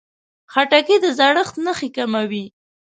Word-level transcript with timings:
خټکی 0.51 0.95
د 1.03 1.05
زړښت 1.17 1.55
نښې 1.65 1.89
کموي. 1.95 2.45